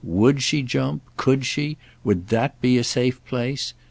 Would 0.03 0.41
she 0.41 0.63
jump, 0.63 1.03
could 1.15 1.45
she, 1.45 1.77
would 2.03 2.29
that 2.29 2.59
be 2.59 2.79
a 2.79 2.83
safe 2.83 3.23
place? 3.23 3.75